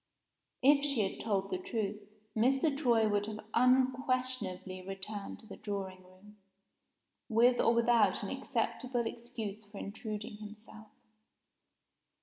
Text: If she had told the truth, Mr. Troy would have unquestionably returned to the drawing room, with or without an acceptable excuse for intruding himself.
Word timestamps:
If 0.63 0.83
she 0.83 1.07
had 1.07 1.19
told 1.21 1.51
the 1.51 1.59
truth, 1.59 2.01
Mr. 2.35 2.75
Troy 2.75 3.07
would 3.07 3.27
have 3.27 3.39
unquestionably 3.53 4.81
returned 4.81 5.37
to 5.41 5.45
the 5.45 5.57
drawing 5.57 6.01
room, 6.03 6.37
with 7.29 7.61
or 7.61 7.71
without 7.75 8.23
an 8.23 8.29
acceptable 8.31 9.05
excuse 9.05 9.63
for 9.63 9.77
intruding 9.77 10.37
himself. 10.37 10.87